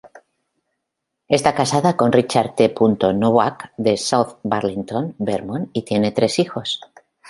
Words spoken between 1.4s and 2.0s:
casada